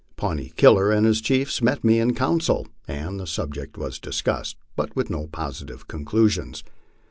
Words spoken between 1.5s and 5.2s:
met me in council and the subject was discussed, but with